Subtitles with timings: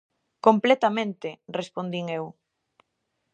[0.43, 2.27] -Completamente -respondín eu-.